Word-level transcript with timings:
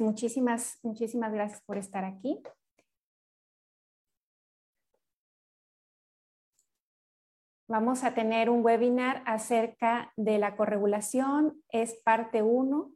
Muchísimas, 0.00 0.78
muchísimas 0.82 1.32
gracias 1.32 1.62
por 1.62 1.78
estar 1.78 2.04
aquí. 2.04 2.42
Vamos 7.66 8.04
a 8.04 8.14
tener 8.14 8.50
un 8.50 8.64
webinar 8.64 9.22
acerca 9.26 10.12
de 10.16 10.38
la 10.38 10.54
corregulación, 10.54 11.62
es 11.70 11.94
parte 12.04 12.42
1. 12.42 12.92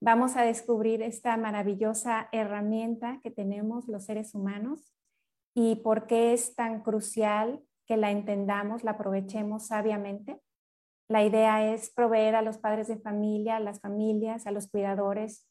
Vamos 0.00 0.36
a 0.36 0.42
descubrir 0.42 1.02
esta 1.02 1.36
maravillosa 1.36 2.28
herramienta 2.32 3.20
que 3.22 3.30
tenemos 3.30 3.88
los 3.88 4.04
seres 4.04 4.34
humanos 4.34 4.94
y 5.54 5.76
por 5.76 6.06
qué 6.06 6.32
es 6.32 6.54
tan 6.54 6.82
crucial 6.82 7.62
que 7.86 7.96
la 7.96 8.10
entendamos, 8.10 8.84
la 8.84 8.92
aprovechemos 8.92 9.66
sabiamente. 9.66 10.40
La 11.08 11.22
idea 11.22 11.72
es 11.72 11.90
proveer 11.90 12.34
a 12.34 12.42
los 12.42 12.58
padres 12.58 12.88
de 12.88 12.98
familia, 12.98 13.56
a 13.56 13.60
las 13.60 13.80
familias, 13.80 14.46
a 14.46 14.50
los 14.50 14.66
cuidadores 14.66 15.46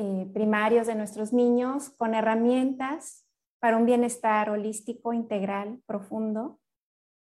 eh, 0.00 0.30
primarios 0.32 0.86
de 0.86 0.94
nuestros 0.94 1.32
niños 1.32 1.90
con 1.90 2.14
herramientas 2.14 3.26
para 3.58 3.76
un 3.76 3.84
bienestar 3.84 4.48
holístico, 4.48 5.12
integral, 5.12 5.82
profundo, 5.86 6.60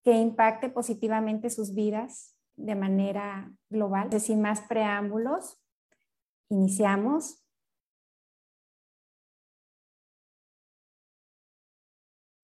que 0.04 0.12
impacte 0.12 0.68
positivamente 0.68 1.50
sus 1.50 1.74
vidas 1.74 2.36
de 2.54 2.76
manera 2.76 3.52
global. 3.68 4.12
Sin 4.20 4.40
más 4.40 4.60
preámbulos, 4.60 5.60
iniciamos. 6.50 7.44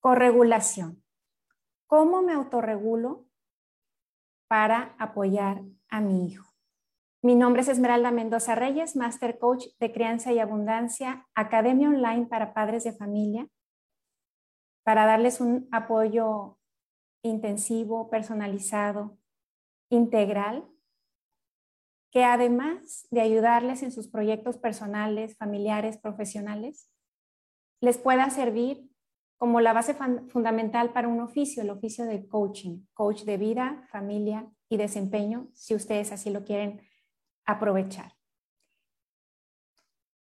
Corregulación. 0.00 1.00
¿Cómo 1.86 2.22
me 2.22 2.32
autorregulo 2.32 3.24
para 4.48 4.96
apoyar 4.98 5.62
a 5.88 6.00
mi 6.00 6.26
hijo? 6.26 6.47
Mi 7.20 7.34
nombre 7.34 7.62
es 7.62 7.68
Esmeralda 7.68 8.12
Mendoza 8.12 8.54
Reyes, 8.54 8.94
Master 8.94 9.40
Coach 9.40 9.66
de 9.80 9.92
Crianza 9.92 10.32
y 10.32 10.38
Abundancia, 10.38 11.26
Academia 11.34 11.88
Online 11.88 12.26
para 12.26 12.54
Padres 12.54 12.84
de 12.84 12.92
Familia, 12.92 13.48
para 14.84 15.04
darles 15.04 15.40
un 15.40 15.68
apoyo 15.72 16.58
intensivo, 17.24 18.08
personalizado, 18.08 19.18
integral, 19.90 20.64
que 22.12 22.22
además 22.22 23.08
de 23.10 23.20
ayudarles 23.20 23.82
en 23.82 23.90
sus 23.90 24.06
proyectos 24.06 24.56
personales, 24.56 25.36
familiares, 25.36 25.98
profesionales, 25.98 26.88
les 27.80 27.98
pueda 27.98 28.30
servir 28.30 28.88
como 29.38 29.60
la 29.60 29.72
base 29.72 29.94
fundamental 30.28 30.92
para 30.92 31.08
un 31.08 31.20
oficio, 31.20 31.64
el 31.64 31.70
oficio 31.70 32.04
de 32.04 32.28
coaching, 32.28 32.86
coach 32.94 33.24
de 33.24 33.38
vida, 33.38 33.88
familia 33.90 34.48
y 34.68 34.76
desempeño, 34.76 35.48
si 35.52 35.74
ustedes 35.74 36.12
así 36.12 36.30
lo 36.30 36.44
quieren 36.44 36.87
aprovechar. 37.48 38.12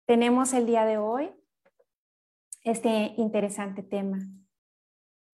Tenemos 0.05 0.53
el 0.53 0.67
día 0.67 0.85
de 0.85 0.99
hoy 0.99 1.33
este 2.61 3.15
interesante 3.17 3.81
tema. 3.81 4.19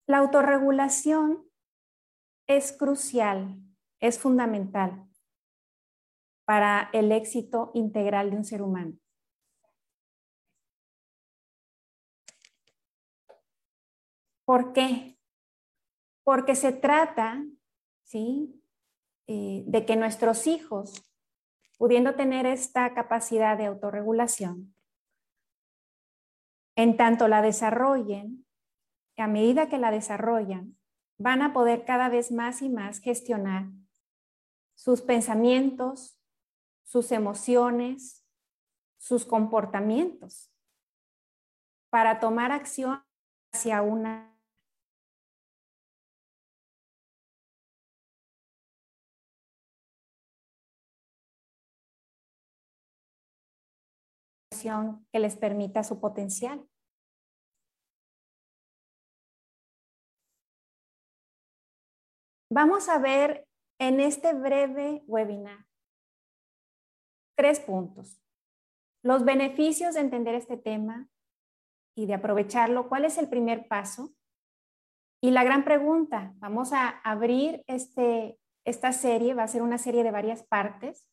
La 0.08 0.20
autorregulación 0.20 1.46
es 2.48 2.72
crucial, 2.72 3.62
es 4.00 4.18
fundamental 4.18 5.06
para 6.46 6.90
el 6.94 7.12
éxito 7.12 7.72
integral 7.74 8.32
de 8.32 8.38
un 8.38 8.46
ser 8.46 8.62
humano. 8.62 8.98
¿Por 14.46 14.72
qué? 14.72 15.20
Porque 16.24 16.56
se 16.56 16.72
trata, 16.72 17.44
¿sí? 18.04 18.62
Eh, 19.28 19.64
de 19.68 19.86
que 19.86 19.96
nuestros 19.96 20.48
hijos 20.48 21.13
pudiendo 21.84 22.16
tener 22.16 22.46
esta 22.46 22.94
capacidad 22.94 23.58
de 23.58 23.66
autorregulación, 23.66 24.74
en 26.78 26.96
tanto 26.96 27.28
la 27.28 27.42
desarrollen, 27.42 28.48
a 29.18 29.28
medida 29.28 29.68
que 29.68 29.78
la 29.78 29.92
desarrollan, 29.92 30.78
van 31.18 31.42
a 31.42 31.52
poder 31.52 31.84
cada 31.84 32.08
vez 32.08 32.32
más 32.32 32.62
y 32.62 32.70
más 32.70 33.00
gestionar 33.00 33.66
sus 34.76 35.02
pensamientos, 35.02 36.18
sus 36.86 37.12
emociones, 37.12 38.26
sus 38.98 39.26
comportamientos, 39.26 40.54
para 41.90 42.22
tomar 42.22 42.54
acción 42.54 43.04
hacia 43.52 43.82
una 43.82 44.33
que 55.12 55.20
les 55.20 55.36
permita 55.36 55.84
su 55.84 56.00
potencial. 56.00 56.66
Vamos 62.50 62.88
a 62.88 63.00
ver 63.00 63.48
en 63.80 64.00
este 64.00 64.34
breve 64.34 65.04
webinar 65.08 65.66
tres 67.36 67.60
puntos. 67.60 68.22
Los 69.04 69.26
beneficios 69.26 69.96
de 69.96 70.02
entender 70.02 70.36
este 70.36 70.58
tema 70.58 71.10
y 71.96 72.06
de 72.06 72.14
aprovecharlo. 72.14 72.88
¿Cuál 72.88 73.06
es 73.06 73.18
el 73.18 73.28
primer 73.28 73.68
paso? 73.68 74.14
Y 75.22 75.32
la 75.32 75.44
gran 75.44 75.64
pregunta, 75.64 76.34
vamos 76.38 76.74
a 76.74 76.90
abrir 76.90 77.64
este, 77.68 78.40
esta 78.66 78.94
serie, 78.94 79.34
va 79.34 79.44
a 79.44 79.48
ser 79.48 79.62
una 79.62 79.78
serie 79.78 80.04
de 80.04 80.12
varias 80.12 80.44
partes 80.44 81.08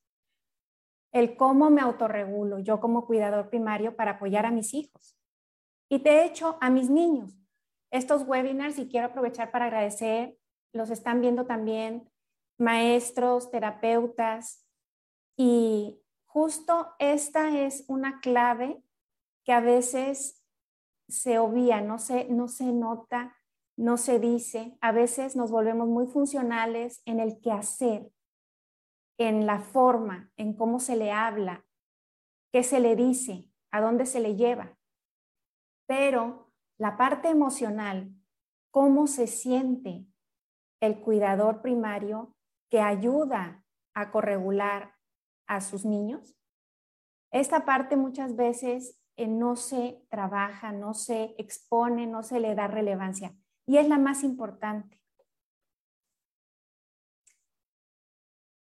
el 1.13 1.37
cómo 1.37 1.71
me 1.71 1.81
autorregulo 1.81 2.59
yo 2.59 2.81
como 2.81 3.07
cuidador 3.07 3.49
primario 3.49 3.97
para 3.97 4.13
apoyar 4.13 4.47
a 4.47 4.51
mis 4.51 4.75
hijos. 4.75 5.17
Y 5.89 5.99
de 5.99 6.25
hecho, 6.25 6.57
a 6.61 6.71
mis 6.71 6.89
niños. 6.89 7.37
Estos 7.91 8.23
webinars, 8.23 8.79
y 8.79 8.89
quiero 8.89 9.09
aprovechar 9.09 9.51
para 9.51 9.67
agradecer, 9.67 10.37
los 10.73 10.91
están 10.91 11.21
viendo 11.21 11.47
también 11.47 12.09
maestros, 12.59 13.51
terapeutas, 13.51 14.65
y 15.37 16.01
justo 16.27 16.95
esta 16.99 17.59
es 17.59 17.85
una 17.89 18.21
clave 18.21 18.83
que 19.45 19.53
a 19.53 19.61
veces 19.61 20.45
se 21.09 21.39
obvia, 21.39 21.81
no 21.81 21.99
se, 21.99 22.27
no 22.27 22.47
se 22.47 22.67
nota, 22.73 23.37
no 23.77 23.97
se 23.97 24.21
dice. 24.21 24.77
A 24.81 24.93
veces 24.93 25.35
nos 25.35 25.51
volvemos 25.51 25.89
muy 25.89 26.07
funcionales 26.07 27.03
en 27.07 27.19
el 27.19 27.41
quehacer, 27.41 28.13
en 29.21 29.45
la 29.45 29.61
forma, 29.61 30.33
en 30.39 30.55
cómo 30.55 30.81
se 30.81 30.97
le 30.97 31.13
habla, 31.13 31.67
qué 32.53 32.63
se 32.63 32.81
le 32.81 32.97
dice, 32.97 33.51
a 33.71 33.83
dónde 33.83 34.07
se 34.07 34.19
le 34.19 34.35
lleva. 34.35 34.79
Pero 35.87 36.51
la 36.79 36.97
parte 36.97 37.29
emocional, 37.29 38.15
cómo 38.71 39.07
se 39.07 39.27
siente 39.27 40.07
el 40.81 41.01
cuidador 41.01 41.61
primario 41.61 42.35
que 42.71 42.81
ayuda 42.81 43.63
a 43.95 44.11
corregular 44.11 44.95
a 45.47 45.61
sus 45.61 45.85
niños, 45.85 46.35
esta 47.31 47.67
parte 47.67 47.97
muchas 47.97 48.37
veces 48.37 48.99
eh, 49.17 49.29
no 49.29 49.55
se 49.55 50.03
trabaja, 50.09 50.73
no 50.73 50.95
se 50.95 51.35
expone, 51.37 52.07
no 52.07 52.23
se 52.23 52.41
le 52.41 52.55
da 52.55 52.69
relevancia 52.69 53.37
y 53.67 53.77
es 53.77 53.87
la 53.87 53.99
más 53.99 54.25
importante. 54.25 55.00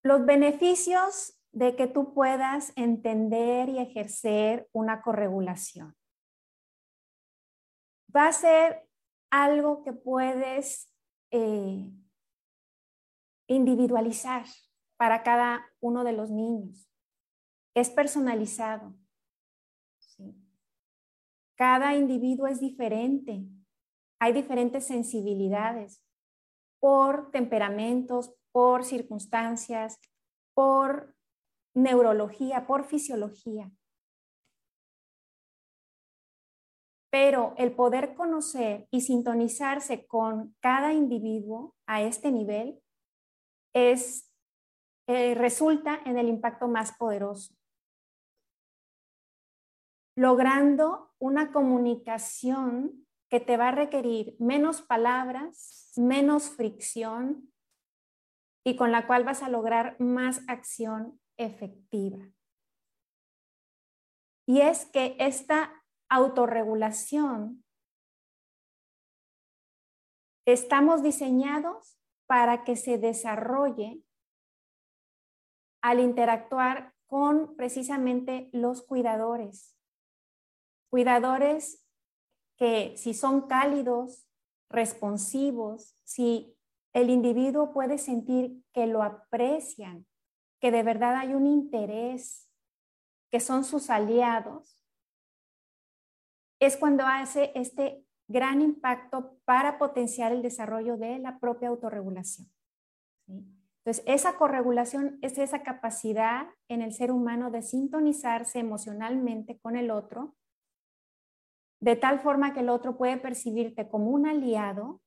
Los 0.04 0.26
beneficios 0.26 1.41
de 1.53 1.76
que 1.76 1.87
tú 1.87 2.12
puedas 2.12 2.72
entender 2.76 3.70
y 3.70 3.78
ejercer 3.78 4.69
una 4.72 5.00
corregulación. 5.00 5.97
Va 8.14 8.28
a 8.28 8.32
ser 8.32 8.87
algo 9.31 9.82
que 9.82 9.93
puedes 9.93 10.93
eh, 11.31 11.91
individualizar 13.47 14.44
para 14.97 15.22
cada 15.22 15.64
uno 15.81 16.04
de 16.04 16.12
los 16.12 16.31
niños. 16.31 16.88
Es 17.75 17.88
personalizado. 17.88 18.94
Cada 21.56 21.94
individuo 21.94 22.46
es 22.46 22.61
diferente. 22.61 23.44
Hay 24.19 24.32
diferentes 24.32 24.87
sensibilidades 24.87 26.05
por 26.81 27.31
temperamentos, 27.31 28.34
por 28.55 28.85
circunstancias, 28.85 30.01
por 30.55 31.12
neurología, 31.75 32.69
por 32.69 32.85
fisiología. 32.85 33.69
Pero 37.11 37.55
el 37.59 37.75
poder 37.75 38.15
conocer 38.15 38.87
y 38.93 39.01
sintonizarse 39.01 40.06
con 40.06 40.55
cada 40.61 40.93
individuo 40.93 41.75
a 41.87 42.03
este 42.03 42.31
nivel 42.31 42.81
es, 43.75 44.33
eh, 45.09 45.35
resulta 45.35 46.01
en 46.05 46.17
el 46.17 46.29
impacto 46.29 46.69
más 46.69 46.97
poderoso, 46.97 47.56
logrando 50.17 51.12
una 51.19 51.51
comunicación 51.51 53.05
que 53.29 53.41
te 53.41 53.56
va 53.56 53.71
a 53.71 53.75
requerir 53.75 54.37
menos 54.39 54.81
palabras, 54.81 55.93
menos 55.97 56.51
fricción, 56.51 57.53
y 58.64 58.76
con 58.76 58.90
la 58.90 59.06
cual 59.06 59.25
vas 59.25 59.43
a 59.43 59.49
lograr 59.49 59.96
más 60.00 60.40
acción 60.49 61.20
efectiva. 61.37 62.25
Y 64.46 64.61
es 64.61 64.87
que 64.87 65.16
esta 65.19 65.84
autorregulación 66.08 67.64
estamos 70.46 71.02
diseñados 71.02 71.99
para 72.26 72.64
que 72.64 72.76
se 72.76 72.99
desarrolle 72.99 74.02
al 75.82 76.00
interactuar 76.00 76.94
con 77.06 77.56
precisamente 77.56 78.49
los 78.52 78.82
cuidadores. 78.82 79.76
Cuidadores 80.90 81.87
que 82.56 82.96
si 82.96 83.14
son 83.14 83.46
cálidos, 83.46 84.26
responsivos, 84.70 85.96
si 86.05 86.54
el 86.94 87.11
individuo 87.11 87.73
puede 87.73 87.99
sentir 87.99 88.62
que 88.73 88.87
lo 88.87 89.02
aprecian, 89.02 90.06
que 90.61 90.70
de 90.70 90.82
verdad 90.82 91.17
hay 91.17 91.35
un 91.35 91.46
interés, 91.46 92.49
que 93.31 93.41
son 93.41 93.64
sus 93.64 93.91
aliados, 93.91 94.81
es 96.61 96.76
cuando 96.76 97.05
hace 97.05 97.50
este 97.56 98.06
gran 98.29 98.62
impacto 98.62 99.37
para 99.44 99.76
potenciar 99.76 100.32
el 100.32 100.41
desarrollo 100.41 100.96
de 100.96 101.19
la 101.19 101.38
propia 101.41 101.69
autorregulación. 101.69 102.49
Entonces, 103.26 104.05
esa 104.06 104.37
corregulación 104.38 105.19
es 105.20 105.37
esa 105.37 105.62
capacidad 105.62 106.46
en 106.69 106.81
el 106.81 106.93
ser 106.93 107.11
humano 107.11 107.50
de 107.50 107.61
sintonizarse 107.61 108.61
emocionalmente 108.61 109.58
con 109.58 109.76
el 109.76 109.91
otro, 109.91 110.37
de 111.81 111.96
tal 111.96 112.20
forma 112.20 112.55
que 112.55 112.61
el 112.61 112.70
otro 112.70 112.96
puede 112.96 113.19
percibirte 113.19 113.88
como 113.88 114.11
un 114.11 114.26
aliado 114.26 115.02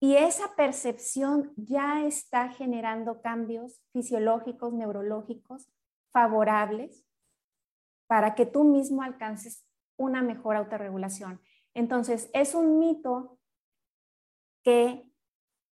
y 0.00 0.14
esa 0.14 0.54
percepción 0.54 1.52
ya 1.56 2.04
está 2.04 2.50
generando 2.50 3.20
cambios 3.20 3.80
fisiológicos, 3.92 4.72
neurológicos 4.72 5.68
favorables 6.12 7.04
para 8.06 8.34
que 8.34 8.46
tú 8.46 8.64
mismo 8.64 9.02
alcances 9.02 9.66
una 9.96 10.22
mejor 10.22 10.56
autorregulación. 10.56 11.40
Entonces, 11.74 12.30
es 12.32 12.54
un 12.54 12.78
mito 12.78 13.38
que 14.62 15.04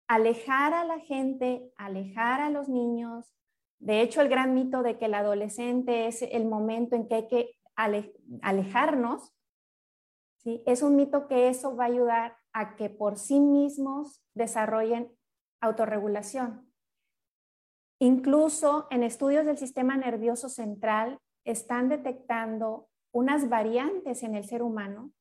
alejar 0.07 0.73
a 0.73 0.83
la 0.83 0.99
gente, 0.99 1.71
alejar 1.77 2.41
a 2.41 2.49
los 2.49 2.67
niños, 2.67 3.33
de 3.79 4.01
hecho, 4.01 4.21
el 4.21 4.27
gran 4.27 4.53
mito 4.53 4.83
de 4.83 4.97
que 4.97 5.05
el 5.05 5.13
adolescente 5.13 6.07
es 6.07 6.21
el 6.21 6.45
momento 6.45 6.95
en 6.95 7.07
que 7.07 7.15
hay 7.15 7.27
que 7.27 7.55
alejarnos, 8.41 9.33
¿sí? 10.37 10.61
es 10.65 10.81
un 10.81 10.97
mito 10.97 11.29
que 11.29 11.47
eso 11.47 11.77
va 11.77 11.85
a 11.85 11.87
ayudar 11.87 12.38
a 12.53 12.75
que 12.75 12.89
por 12.89 13.17
sí 13.17 13.39
mismos 13.39 14.21
desarrollen 14.33 15.11
autorregulación. 15.61 16.71
Incluso 17.99 18.87
en 18.91 19.03
estudios 19.03 19.45
del 19.45 19.57
sistema 19.57 19.97
nervioso 19.97 20.49
central 20.49 21.19
están 21.45 21.89
detectando 21.89 22.87
unas 23.11 23.49
variantes 23.49 24.23
en 24.23 24.35
el 24.35 24.45
ser 24.45 24.61
humano 24.63 25.11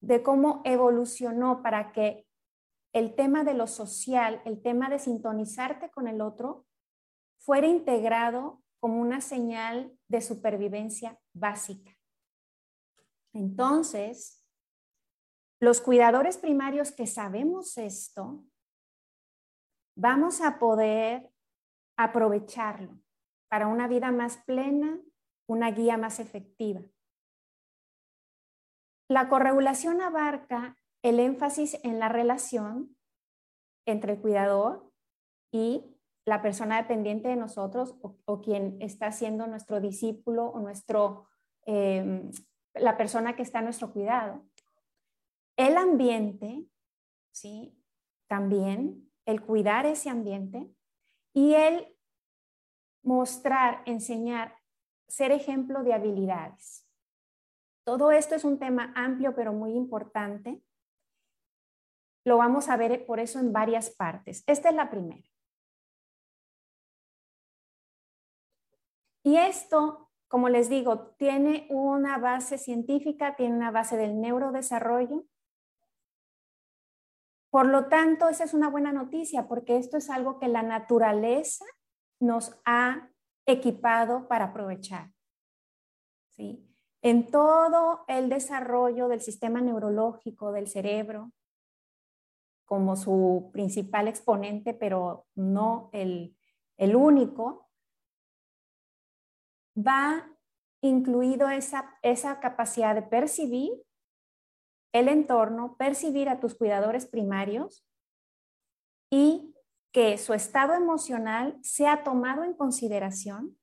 de 0.00 0.22
cómo 0.22 0.62
evolucionó 0.64 1.62
para 1.62 1.92
que 1.92 2.26
el 2.92 3.14
tema 3.14 3.44
de 3.44 3.54
lo 3.54 3.66
social, 3.66 4.40
el 4.44 4.62
tema 4.62 4.88
de 4.88 4.98
sintonizarte 4.98 5.90
con 5.90 6.08
el 6.08 6.20
otro, 6.20 6.66
fuera 7.38 7.66
integrado 7.66 8.62
como 8.80 9.00
una 9.00 9.20
señal 9.20 9.96
de 10.08 10.22
supervivencia 10.22 11.18
básica. 11.34 11.92
Entonces, 13.32 14.39
los 15.60 15.80
cuidadores 15.82 16.38
primarios 16.38 16.90
que 16.90 17.06
sabemos 17.06 17.76
esto, 17.76 18.42
vamos 19.94 20.40
a 20.40 20.58
poder 20.58 21.30
aprovecharlo 21.98 22.98
para 23.48 23.66
una 23.66 23.86
vida 23.86 24.10
más 24.10 24.38
plena, 24.38 24.98
una 25.46 25.70
guía 25.70 25.98
más 25.98 26.18
efectiva. 26.18 26.80
La 29.08 29.28
corregulación 29.28 30.00
abarca 30.00 30.76
el 31.02 31.20
énfasis 31.20 31.78
en 31.82 31.98
la 31.98 32.08
relación 32.08 32.96
entre 33.86 34.12
el 34.12 34.20
cuidador 34.20 34.90
y 35.52 35.96
la 36.24 36.42
persona 36.42 36.76
dependiente 36.76 37.28
de 37.28 37.36
nosotros 37.36 37.96
o, 38.02 38.40
quien 38.40 38.80
está 38.80 39.10
siendo 39.10 39.46
nuestro 39.46 39.80
discípulo 39.80 40.46
o 40.46 40.60
nuestro, 40.60 41.26
em, 41.66 42.30
la 42.74 42.96
persona 42.96 43.34
que 43.34 43.42
está 43.42 43.58
a 43.58 43.62
nuestro 43.62 43.92
cuidado. 43.92 44.46
El 45.56 45.76
ambiente, 45.76 46.66
¿sí? 47.32 47.76
También 48.28 49.10
el 49.26 49.42
cuidar 49.42 49.86
ese 49.86 50.10
ambiente 50.10 50.68
y 51.32 51.54
el 51.54 51.96
mostrar, 53.02 53.82
enseñar, 53.86 54.56
ser 55.08 55.32
ejemplo 55.32 55.82
de 55.82 55.94
habilidades. 55.94 56.86
Todo 57.84 58.12
esto 58.12 58.34
es 58.34 58.44
un 58.44 58.58
tema 58.58 58.92
amplio 58.94 59.34
pero 59.34 59.52
muy 59.52 59.72
importante. 59.72 60.62
Lo 62.24 62.36
vamos 62.36 62.68
a 62.68 62.76
ver 62.76 63.06
por 63.06 63.18
eso 63.18 63.38
en 63.38 63.52
varias 63.52 63.90
partes. 63.90 64.44
Esta 64.46 64.68
es 64.68 64.74
la 64.74 64.90
primera. 64.90 65.26
Y 69.22 69.36
esto, 69.36 70.10
como 70.28 70.48
les 70.48 70.68
digo, 70.68 71.14
tiene 71.18 71.66
una 71.70 72.18
base 72.18 72.58
científica, 72.58 73.36
tiene 73.36 73.56
una 73.56 73.70
base 73.70 73.96
del 73.96 74.20
neurodesarrollo. 74.20 75.24
Por 77.50 77.66
lo 77.66 77.86
tanto, 77.86 78.28
esa 78.28 78.44
es 78.44 78.54
una 78.54 78.68
buena 78.68 78.92
noticia 78.92 79.48
porque 79.48 79.76
esto 79.76 79.96
es 79.96 80.08
algo 80.08 80.38
que 80.38 80.48
la 80.48 80.62
naturaleza 80.62 81.64
nos 82.20 82.56
ha 82.64 83.10
equipado 83.46 84.28
para 84.28 84.46
aprovechar. 84.46 85.10
¿sí? 86.30 86.64
En 87.02 87.30
todo 87.30 88.04
el 88.06 88.28
desarrollo 88.28 89.08
del 89.08 89.20
sistema 89.20 89.60
neurológico 89.60 90.52
del 90.52 90.68
cerebro, 90.68 91.32
como 92.66 92.94
su 92.94 93.50
principal 93.52 94.06
exponente, 94.06 94.74
pero 94.74 95.26
no 95.34 95.90
el, 95.92 96.36
el 96.76 96.94
único, 96.94 97.68
va 99.76 100.30
incluido 100.80 101.50
esa, 101.50 101.98
esa 102.02 102.38
capacidad 102.38 102.94
de 102.94 103.02
percibir 103.02 103.72
el 104.92 105.08
entorno, 105.08 105.76
percibir 105.76 106.28
a 106.28 106.40
tus 106.40 106.54
cuidadores 106.54 107.06
primarios 107.06 107.86
y 109.10 109.54
que 109.92 110.18
su 110.18 110.34
estado 110.34 110.74
emocional 110.74 111.58
sea 111.62 112.02
tomado 112.04 112.44
en 112.44 112.54
consideración 112.54 113.58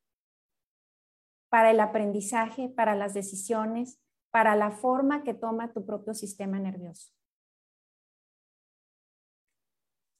para 1.50 1.72
el 1.72 1.80
aprendizaje, 1.80 2.70
para 2.70 2.96
las 2.96 3.14
decisiones, 3.14 4.02
para 4.32 4.56
la 4.56 4.72
forma 4.72 5.24
que 5.24 5.34
toma 5.34 5.74
tu 5.74 5.86
propio 5.86 6.14
sistema 6.14 6.60
nervioso. 6.60 7.14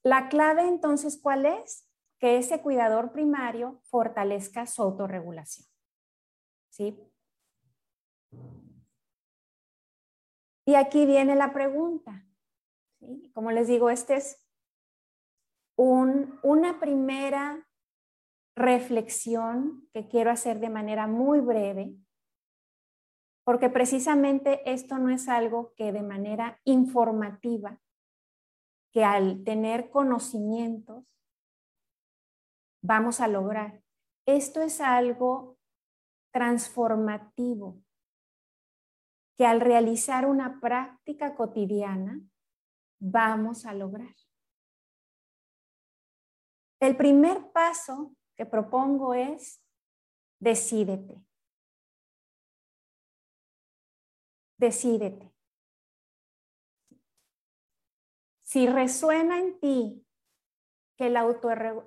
La 0.04 0.30
clave 0.30 0.68
entonces, 0.68 1.20
¿cuál 1.22 1.46
es? 1.46 1.90
Que 2.20 2.38
ese 2.38 2.62
cuidador 2.62 3.12
primario 3.12 3.82
fortalezca 3.84 4.66
su 4.66 4.82
autorregulación. 4.82 5.68
¿Sí? 6.70 6.98
Y 10.68 10.76
aquí 10.76 11.06
viene 11.06 11.34
la 11.34 11.54
pregunta. 11.54 12.28
Como 13.34 13.52
les 13.52 13.70
digo, 13.70 13.90
este 13.90 14.18
es 14.18 14.46
una 15.78 16.78
primera 16.82 17.66
reflexión 18.54 19.88
que 19.94 20.10
quiero 20.10 20.30
hacer 20.30 20.60
de 20.60 20.70
manera 20.70 21.08
muy 21.08 21.40
breve, 21.40 21.96
porque 23.46 23.70
precisamente 23.70 24.70
esto 24.70 24.98
no 24.98 25.10
es 25.10 25.30
algo 25.30 25.74
que 25.76 25.94
de 25.94 26.02
manera 26.02 26.60
informativa, 26.66 27.80
que 28.92 29.06
al 29.06 29.46
tener 29.46 29.90
conocimientos 29.90 31.06
vamos 32.82 33.22
a 33.22 33.30
lograr. 33.30 33.82
Esto 34.26 34.62
es 34.62 34.82
algo 34.82 35.58
transformativo, 36.34 37.82
que 39.38 39.46
al 39.46 39.62
realizar 39.62 40.26
una 40.26 40.60
práctica 40.60 41.36
cotidiana 41.36 42.20
vamos 43.00 43.66
a 43.66 43.74
lograr. 43.74 44.16
El 46.80 46.98
primer 46.98 47.52
paso 47.52 48.16
que 48.36 48.46
propongo 48.46 49.14
es 49.14 49.64
decídete. 50.40 51.24
Decídete. 54.58 55.32
Si 58.44 58.66
resuena 58.66 59.40
en 59.40 59.60
ti 59.60 60.04
que 60.98 61.12
la, 61.12 61.28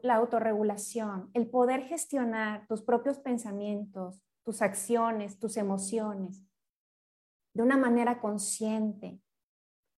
la 0.02 0.14
autorregulación, 0.14 1.30
el 1.34 1.50
poder 1.50 1.82
gestionar 1.82 2.66
tus 2.68 2.82
propios 2.82 3.18
pensamientos, 3.18 4.22
tus 4.44 4.62
acciones, 4.62 5.40
tus 5.40 5.56
emociones, 5.56 6.44
de 7.54 7.62
una 7.62 7.76
manera 7.76 8.20
consciente, 8.20 9.20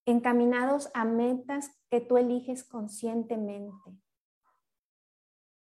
encaminados 0.06 0.90
a 0.94 1.04
metas 1.04 1.70
que 1.90 2.00
tú 2.00 2.16
eliges 2.16 2.64
conscientemente, 2.64 3.96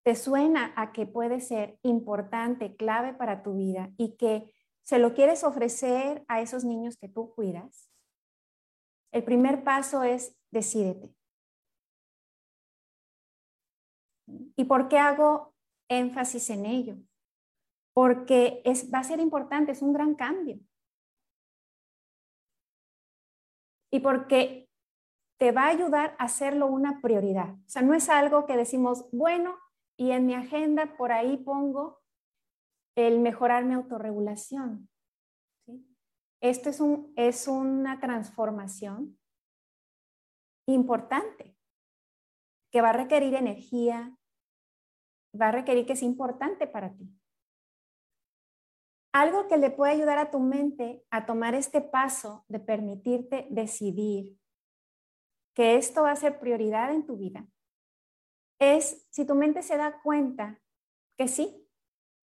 te 0.03 0.15
suena 0.15 0.73
a 0.75 0.91
que 0.91 1.07
puede 1.07 1.41
ser 1.41 1.79
importante, 1.81 2.75
clave 2.75 3.13
para 3.13 3.41
tu 3.41 3.57
vida 3.57 3.91
y 3.97 4.17
que 4.17 4.53
se 4.83 4.99
lo 4.99 5.15
quieres 5.15 5.43
ofrecer 5.43 6.23
a 6.27 6.41
esos 6.41 6.63
niños 6.63 6.95
que 6.97 7.09
tú 7.09 7.33
cuidas, 7.33 7.89
el 9.11 9.23
primer 9.23 9.63
paso 9.63 10.03
es 10.03 10.37
decídete. 10.51 11.09
¿Y 14.55 14.65
por 14.65 14.89
qué 14.89 14.99
hago 14.99 15.55
énfasis 15.89 16.49
en 16.49 16.65
ello? 16.65 16.97
Porque 17.93 18.61
es, 18.65 18.93
va 18.93 18.99
a 18.99 19.03
ser 19.03 19.19
importante, 19.19 19.71
es 19.71 19.81
un 19.81 19.93
gran 19.93 20.15
cambio. 20.15 20.59
Y 23.95 24.01
porque 24.01 24.67
te 25.39 25.53
va 25.53 25.67
a 25.67 25.69
ayudar 25.69 26.17
a 26.19 26.25
hacerlo 26.25 26.67
una 26.67 26.99
prioridad. 26.99 27.53
O 27.53 27.69
sea, 27.69 27.81
no 27.81 27.93
es 27.93 28.09
algo 28.09 28.45
que 28.45 28.57
decimos, 28.57 29.09
bueno, 29.13 29.57
y 29.97 30.11
en 30.11 30.25
mi 30.25 30.33
agenda 30.33 30.97
por 30.97 31.13
ahí 31.13 31.37
pongo 31.37 32.01
el 32.97 33.21
mejorar 33.21 33.63
mi 33.63 33.73
autorregulación. 33.73 34.89
Esto 36.41 36.69
es, 36.69 36.81
un, 36.81 37.13
es 37.15 37.47
una 37.47 38.01
transformación 38.01 39.17
importante 40.67 41.55
que 42.73 42.81
va 42.81 42.89
a 42.89 42.97
requerir 42.97 43.33
energía, 43.33 44.13
va 45.39 45.47
a 45.47 45.51
requerir 45.53 45.85
que 45.85 45.93
es 45.93 46.03
importante 46.03 46.67
para 46.67 46.93
ti. 46.93 47.09
Algo 49.15 49.47
que 49.47 49.55
le 49.55 49.71
puede 49.71 49.93
ayudar 49.93 50.17
a 50.17 50.29
tu 50.29 50.39
mente 50.39 51.05
a 51.09 51.25
tomar 51.25 51.55
este 51.55 51.79
paso 51.79 52.43
de 52.49 52.59
permitirte 52.59 53.47
decidir 53.49 54.37
que 55.53 55.77
esto 55.77 56.03
va 56.03 56.11
a 56.11 56.17
ser 56.17 56.37
prioridad 56.37 56.93
en 56.93 57.05
tu 57.05 57.15
vida 57.15 57.47
es 58.59 59.05
si 59.09 59.25
tu 59.25 59.35
mente 59.35 59.61
se 59.61 59.77
da 59.77 60.01
cuenta 60.01 60.59
que 61.17 61.27
sí, 61.27 61.65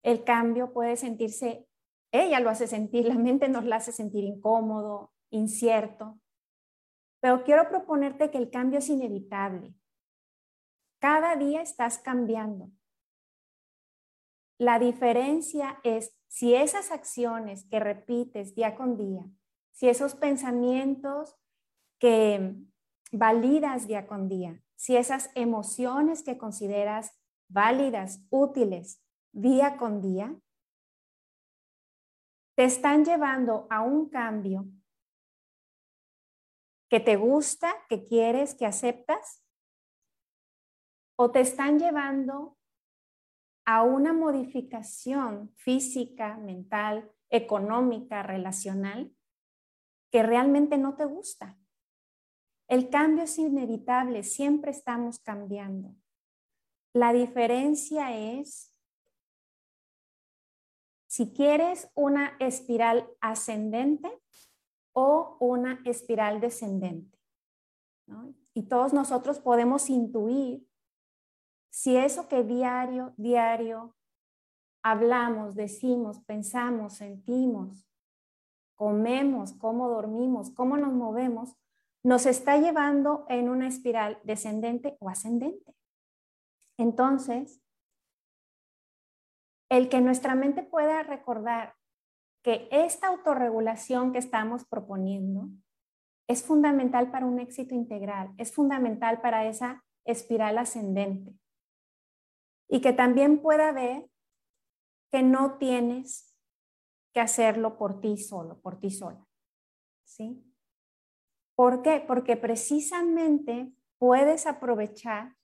el 0.03 0.25
cambio 0.25 0.73
puede 0.73 0.97
sentirse, 0.97 1.67
ella 2.13 2.41
lo 2.41 2.51
hace 2.51 2.67
sentir, 2.67 3.07
la 3.07 3.15
mente 3.15 3.49
nos 3.49 3.65
la 3.65 3.77
hace 3.77 3.93
sentir 3.93 4.25
incómodo, 4.25 5.13
incierto, 5.31 6.21
pero 7.21 7.45
quiero 7.45 7.69
proponerte 7.69 8.31
que 8.31 8.39
el 8.39 8.51
cambio 8.51 8.81
es 8.81 8.89
inevitable. 8.89 9.75
Cada 11.01 11.37
día 11.37 11.63
estás 11.63 11.99
cambiando. 11.99 12.71
La 14.63 14.79
diferencia 14.79 15.81
es 15.83 16.17
si 16.29 16.55
esas 16.55 16.93
acciones 16.93 17.65
que 17.65 17.81
repites 17.81 18.55
día 18.55 18.77
con 18.77 18.97
día, 18.97 19.25
si 19.73 19.89
esos 19.89 20.15
pensamientos 20.15 21.37
que 21.99 22.55
validas 23.11 23.89
día 23.89 24.07
con 24.07 24.29
día, 24.29 24.63
si 24.77 24.97
esas 24.97 25.33
emociones 25.35 26.23
que 26.23 26.39
consideras 26.39 27.11
válidas, 27.49 28.25
útiles 28.31 29.03
día 29.33 29.77
con 29.77 30.01
día, 30.01 30.33
te 32.55 32.63
están 32.63 33.05
llevando 33.05 33.67
a 33.69 33.81
un 33.81 34.11
cambio 34.11 34.67
que 36.89 37.01
te 37.01 37.17
gusta, 37.17 37.75
que 37.89 38.05
quieres, 38.05 38.55
que 38.55 38.67
aceptas, 38.67 39.43
o 41.17 41.33
te 41.33 41.41
están 41.41 41.81
llevando 41.81 42.57
a 43.65 43.83
una 43.83 44.13
modificación 44.13 45.53
física, 45.57 46.37
mental, 46.37 47.11
económica, 47.31 48.23
relacional, 48.23 49.15
que 50.11 50.23
realmente 50.23 50.77
no 50.79 50.97
te 50.97 51.05
gusta. 51.05 51.59
El 52.69 52.91
cambio 52.91 53.25
es 53.25 53.39
inevitable, 53.39 54.23
siempre 54.23 54.71
estamos 54.71 55.19
cambiando. 55.19 55.95
La 56.95 57.13
diferencia 57.13 58.17
es 58.17 58.73
si 61.07 61.33
quieres 61.33 61.91
una 61.95 62.37
espiral 62.39 63.07
ascendente 63.21 64.11
o 64.95 65.37
una 65.41 65.81
espiral 65.85 66.41
descendente. 66.41 67.19
Y 68.55 68.63
todos 68.65 68.93
nosotros 68.93 69.39
podemos 69.39 69.89
intuir 69.89 70.67
si 71.73 71.97
eso 71.97 72.29
que 72.29 72.45
diario, 72.45 73.15
diario 73.17 73.97
hablamos, 74.85 75.55
decimos, 75.55 76.21
pensamos, 76.21 76.95
sentimos, 76.95 77.89
comemos, 78.75 79.55
cómo 79.55 79.89
dormimos, 79.89 80.51
cómo 80.51 80.77
nos 80.77 80.93
movemos, 80.93 81.57
nos 82.05 82.27
está 82.27 82.59
llevando 82.59 83.25
en 83.29 83.49
una 83.49 83.69
espiral 83.69 84.21
descendente 84.23 84.99
o 85.01 85.09
ascendente. 85.09 85.75
Entonces, 86.77 87.63
el 89.71 89.89
que 89.89 90.03
nuestra 90.03 90.35
mente 90.35 90.63
pueda 90.63 91.03
recordar 91.03 91.75
que 92.43 92.69
esta 92.71 93.07
autorregulación 93.07 94.13
que 94.13 94.19
estamos 94.19 94.67
proponiendo 94.67 95.49
es 96.29 96.45
fundamental 96.45 97.11
para 97.11 97.25
un 97.25 97.39
éxito 97.39 97.75
integral, 97.75 98.35
es 98.37 98.53
fundamental 98.53 99.23
para 99.23 99.47
esa 99.47 99.83
espiral 100.05 100.59
ascendente. 100.59 101.42
Y 102.73 102.81
que 102.81 102.95
también 102.95 103.43
pueda 103.43 103.71
ver 103.71 104.09
que 105.11 105.23
no 105.23 105.59
tienes 105.59 106.35
que 107.13 107.21
hacerlo 107.21 107.77
por 107.77 108.01
ti 108.01 108.17
solo, 108.17 108.59
por 108.63 108.81
ti 108.81 108.91
sola. 108.91 109.29
¿Sí? 110.05 110.43
¿Por 111.55 111.83
qué? 111.83 112.03
Porque 112.07 112.39
precisamente 112.39 113.71
puedes 113.99 114.47
aprovechar 114.47 115.37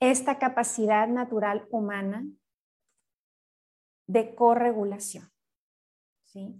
esta 0.00 0.40
capacidad 0.40 1.06
natural 1.06 1.68
humana 1.70 2.26
de 4.08 4.34
corregulación. 4.34 5.30
¿sí? 6.24 6.56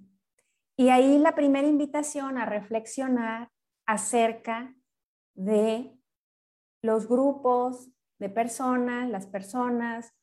Y 0.76 0.90
ahí 0.90 1.18
la 1.18 1.34
primera 1.34 1.66
invitación 1.66 2.38
a 2.38 2.46
reflexionar 2.46 3.50
acerca 3.84 4.76
de 5.34 5.98
los 6.82 7.08
grupos 7.08 7.90
de 8.22 8.30
personas, 8.30 9.10
las 9.10 9.26
personas, 9.26 10.14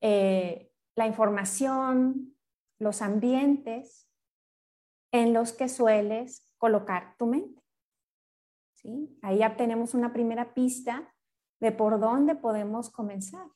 eh, 0.00 0.72
la 0.94 1.08
información, 1.08 2.36
los 2.78 3.02
ambientes 3.02 4.08
en 5.12 5.32
los 5.32 5.52
que 5.52 5.68
sueles 5.68 6.48
colocar 6.58 7.16
tu 7.18 7.26
mente. 7.26 7.60
¿sí? 8.76 9.18
Ahí 9.20 9.38
ya 9.38 9.56
tenemos 9.56 9.94
una 9.94 10.12
primera 10.12 10.54
pista 10.54 11.12
de 11.60 11.72
por 11.72 11.98
dónde 11.98 12.36
podemos 12.36 12.88
comenzar 12.88 13.48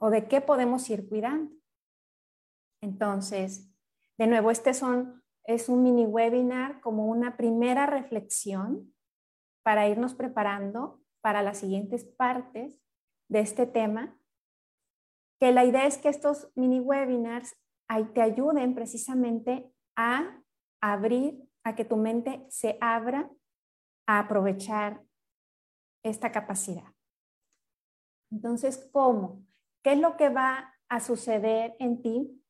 o 0.00 0.10
de 0.10 0.26
qué 0.26 0.40
podemos 0.40 0.90
ir 0.90 1.08
cuidando. 1.08 1.54
Entonces, 2.82 3.72
de 4.18 4.26
nuevo, 4.26 4.50
este 4.50 4.74
son, 4.74 5.22
es 5.44 5.68
un 5.68 5.84
mini 5.84 6.04
webinar 6.04 6.80
como 6.80 7.06
una 7.06 7.36
primera 7.36 7.86
reflexión 7.86 8.92
para 9.62 9.86
irnos 9.86 10.14
preparando 10.14 11.00
para 11.20 11.42
las 11.42 11.58
siguientes 11.58 12.04
partes 12.04 12.82
de 13.28 13.40
este 13.40 13.66
tema, 13.66 14.18
que 15.40 15.52
la 15.52 15.64
idea 15.64 15.86
es 15.86 15.98
que 15.98 16.08
estos 16.08 16.50
mini 16.54 16.80
webinars 16.80 17.56
te 18.12 18.22
ayuden 18.22 18.74
precisamente 18.74 19.72
a 19.96 20.42
abrir, 20.82 21.42
a 21.64 21.74
que 21.74 21.84
tu 21.84 21.96
mente 21.96 22.46
se 22.50 22.76
abra 22.80 23.30
a 24.06 24.20
aprovechar 24.20 25.02
esta 26.04 26.32
capacidad. 26.32 26.94
Entonces, 28.30 28.88
¿cómo? 28.92 29.46
¿Qué 29.82 29.92
es 29.92 29.98
lo 29.98 30.16
que 30.16 30.28
va 30.28 30.74
a 30.88 31.00
suceder 31.00 31.76
en 31.78 32.02
ti 32.02 32.42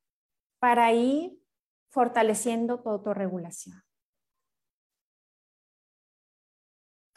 para 0.61 0.93
ir 0.93 1.41
fortaleciendo 1.91 2.81
tu 2.81 2.91
autorregulación? 2.91 3.83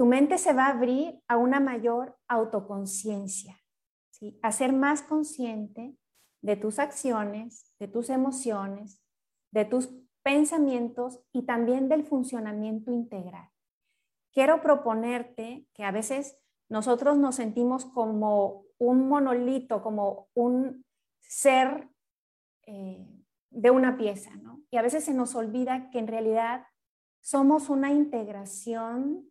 Tu 0.02 0.08
mente 0.08 0.40
se 0.40 0.52
va 0.52 0.66
a 0.66 0.72
abrir 0.72 1.22
a 1.28 1.38
una 1.38 1.60
mayor 1.60 2.18
autoconciencia, 2.28 3.62
a 4.42 4.52
ser 4.52 4.74
más 4.74 5.04
consciente 5.04 5.96
de 6.42 6.56
tus 6.56 6.80
acciones, 6.80 7.72
de 7.78 7.88
tus 7.88 8.10
emociones, 8.10 9.00
de 9.52 9.64
tus 9.64 9.94
pensamientos 10.24 11.20
y 11.32 11.44
también 11.44 11.88
del 11.88 12.04
funcionamiento 12.04 12.92
integral. 12.92 13.48
Quiero 14.34 14.60
proponerte 14.64 15.68
que 15.72 15.84
a 15.84 15.92
veces 15.92 16.36
nosotros 16.68 17.20
nos 17.20 17.36
sentimos 17.36 17.86
como 17.86 18.64
un 18.80 19.08
monolito, 19.08 19.84
como 19.84 20.30
un 20.34 20.84
ser 21.20 21.90
eh, 22.66 23.06
de 23.52 23.70
una 23.70 23.98
pieza, 23.98 24.36
¿no? 24.38 24.64
Y 24.72 24.78
a 24.78 24.82
veces 24.82 25.04
se 25.04 25.14
nos 25.14 25.36
olvida 25.36 25.92
que 25.92 26.00
en 26.00 26.08
realidad 26.08 26.66
somos 27.20 27.70
una 27.70 27.92
integración 27.92 29.31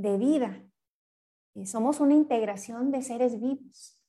de 0.00 0.16
vida, 0.16 0.62
y 1.54 1.66
somos 1.66 2.00
una 2.00 2.14
integración 2.14 2.90
de 2.90 3.02
seres 3.02 3.40
vivos. 3.40 4.00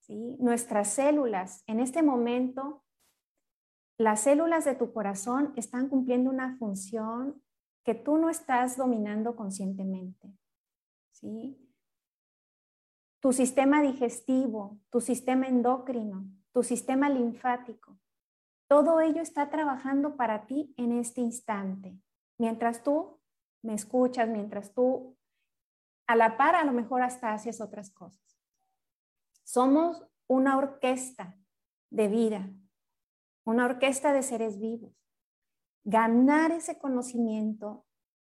¿sí? 0.00 0.36
Nuestras 0.38 0.88
células 0.88 1.62
en 1.66 1.80
este 1.80 2.02
momento 2.02 2.84
las 3.98 4.20
células 4.20 4.64
de 4.64 4.76
tu 4.76 4.92
corazón 4.92 5.52
están 5.56 5.88
cumpliendo 5.88 6.30
una 6.30 6.56
función 6.56 7.42
que 7.84 7.96
tú 7.96 8.16
no 8.16 8.30
estás 8.30 8.76
dominando 8.76 9.34
conscientemente. 9.34 10.32
¿sí? 11.10 11.68
tu 13.20 13.32
sistema 13.32 13.82
digestivo, 13.82 14.78
tu 14.90 15.00
sistema 15.00 15.48
endocrino, 15.48 16.24
tu 16.52 16.62
sistema 16.62 17.08
linfático. 17.08 17.98
Todo 18.68 19.00
ello 19.00 19.22
está 19.22 19.50
trabajando 19.50 20.16
para 20.16 20.46
ti 20.46 20.72
en 20.76 20.92
este 20.92 21.20
instante. 21.20 21.98
Mientras 22.38 22.82
tú 22.82 23.18
me 23.62 23.74
escuchas, 23.74 24.28
mientras 24.28 24.72
tú 24.72 25.16
a 26.08 26.16
la 26.16 26.36
par 26.38 26.54
a 26.54 26.64
lo 26.64 26.72
mejor 26.72 27.02
hasta 27.02 27.32
haces 27.32 27.60
otras 27.60 27.90
cosas. 27.90 28.40
Somos 29.44 30.04
una 30.26 30.56
orquesta 30.56 31.38
de 31.90 32.08
vida, 32.08 32.50
una 33.44 33.66
orquesta 33.66 34.12
de 34.12 34.22
seres 34.22 34.58
vivos. 34.58 34.92
Ganar 35.84 36.50
ese 36.50 36.78
conocimiento 36.78 37.86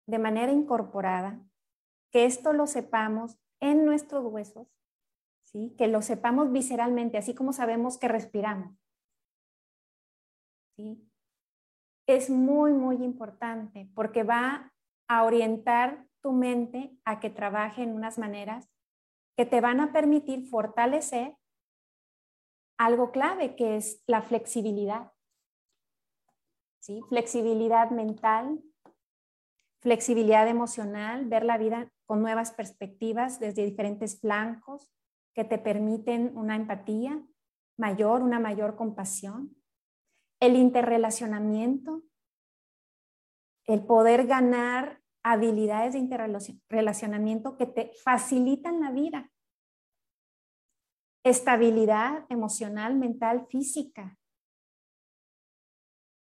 de 0.07 0.19
manera 0.19 0.51
incorporada, 0.51 1.41
que 2.11 2.25
esto 2.25 2.51
lo 2.51 2.67
sepamos 2.67 3.37
en 3.61 3.85
nuestros 3.85 4.25
huesos, 4.25 4.67
¿sí? 5.43 5.73
que 5.77 5.87
lo 5.87 6.01
sepamos 6.01 6.51
visceralmente, 6.51 7.17
así 7.17 7.33
como 7.33 7.53
sabemos 7.53 7.97
que 7.97 8.07
respiramos. 8.09 8.77
¿sí? 10.75 11.09
Es 12.07 12.29
muy, 12.29 12.73
muy 12.73 12.97
importante 13.03 13.89
porque 13.93 14.23
va 14.23 14.73
a 15.07 15.23
orientar 15.23 16.08
tu 16.21 16.31
mente 16.31 16.97
a 17.05 17.19
que 17.19 17.29
trabaje 17.29 17.83
en 17.83 17.93
unas 17.93 18.17
maneras 18.17 18.69
que 19.35 19.45
te 19.45 19.61
van 19.61 19.79
a 19.79 19.91
permitir 19.93 20.47
fortalecer 20.47 21.37
algo 22.77 23.11
clave 23.11 23.55
que 23.55 23.77
es 23.77 24.03
la 24.07 24.21
flexibilidad. 24.21 25.11
¿Sí? 26.79 27.01
Flexibilidad 27.09 27.91
mental, 27.91 28.61
flexibilidad 29.81 30.47
emocional, 30.47 31.25
ver 31.25 31.43
la 31.43 31.57
vida 31.57 31.91
con 32.05 32.21
nuevas 32.21 32.51
perspectivas 32.51 33.39
desde 33.39 33.65
diferentes 33.65 34.19
flancos 34.19 34.89
que 35.33 35.43
te 35.43 35.57
permiten 35.57 36.35
una 36.35 36.55
empatía 36.55 37.21
mayor, 37.77 38.21
una 38.23 38.39
mayor 38.39 38.75
compasión. 38.75 39.55
El 40.39 40.55
interrelacionamiento, 40.55 42.03
el 43.65 43.85
poder 43.85 44.25
ganar 44.25 45.01
habilidades 45.23 45.93
de 45.93 45.99
interrelacionamiento 45.99 47.57
que 47.57 47.65
te 47.65 47.91
facilitan 48.03 48.79
la 48.79 48.91
vida. 48.91 49.31
Estabilidad 51.23 52.25
emocional, 52.29 52.95
mental, 52.95 53.45
física, 53.49 54.17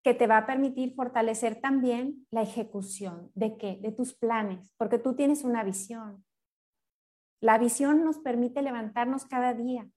que 0.05 0.15
te 0.15 0.27
va 0.27 0.39
a 0.39 0.47
permitir 0.47 0.95
fortalecer 0.95 1.61
también 1.61 2.27
la 2.31 2.43
ejecución 2.43 3.33
de 3.35 3.57
qué? 3.57 3.79
De 3.81 3.91
tus 3.91 4.15
planes, 4.15 4.73
porque 4.77 4.99
tú 4.99 5.17
tienes 5.17 5.45
una 5.45 5.65
visión. 5.65 6.25
La 7.41 7.59
visión 7.59 8.05
nos 8.05 8.19
permite 8.19 8.63
levantarnos 8.63 9.25
cada 9.25 9.55
día, 9.55 9.89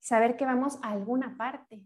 saber 0.00 0.36
que 0.36 0.44
vamos 0.44 0.78
a 0.82 0.90
alguna 0.92 1.36
parte. 1.36 1.82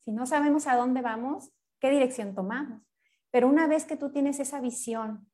Si 0.00 0.12
no 0.12 0.26
sabemos 0.26 0.66
a 0.66 0.76
dónde 0.76 1.02
vamos, 1.02 1.52
¿qué 1.78 1.90
dirección 1.90 2.34
tomamos? 2.34 2.82
Pero 3.30 3.48
una 3.48 3.66
vez 3.66 3.84
que 3.84 3.96
tú 3.96 4.10
tienes 4.10 4.40
esa 4.40 4.60
visión 4.60 5.30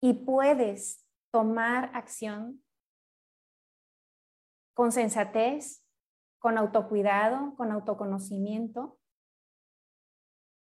y 0.00 0.14
puedes 0.14 1.04
tomar 1.30 1.90
acción 1.94 2.62
con 4.74 4.92
sensatez, 4.92 5.84
con 6.38 6.56
autocuidado, 6.56 7.56
con 7.56 7.72
autoconocimiento, 7.72 8.98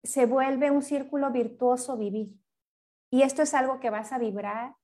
se 0.04 0.26
vuelve 0.26 0.70
un 0.70 0.82
círculo 0.82 1.32
virtuoso 1.32 1.96
vivir. 1.96 2.38
Y 3.10 3.22
esto 3.22 3.42
es 3.42 3.54
algo 3.54 3.80
que 3.80 3.90
vas 3.90 4.12
a 4.12 4.18
vibrar 4.18 4.76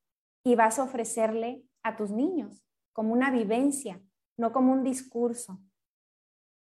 y 0.42 0.56
vas 0.56 0.78
a 0.78 0.84
ofrecerle 0.84 1.64
a 1.82 1.96
tus 1.96 2.10
niños 2.10 2.64
como 2.92 3.12
una 3.12 3.30
vivencia, 3.30 4.02
no 4.36 4.52
como 4.52 4.72
un 4.72 4.82
discurso, 4.82 5.62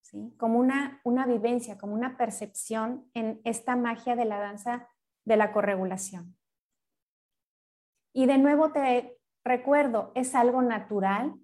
¿sí? 0.02 0.36
como 0.38 0.60
una, 0.60 1.00
una 1.04 1.26
vivencia, 1.26 1.78
como 1.78 1.94
una 1.94 2.18
percepción 2.18 3.10
en 3.14 3.40
esta 3.44 3.76
magia 3.76 4.16
de 4.16 4.26
la 4.26 4.40
danza 4.40 4.88
de 5.24 5.38
la 5.38 5.54
corregulación. 5.54 6.36
Y 8.14 8.26
de 8.26 8.38
nuevo 8.38 8.72
te 8.72 9.18
recuerdo, 9.44 10.12
es 10.16 10.36
algo 10.36 10.62
natural. 10.62 11.36